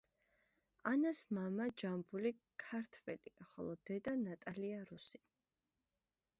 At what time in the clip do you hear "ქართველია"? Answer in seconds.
2.65-3.47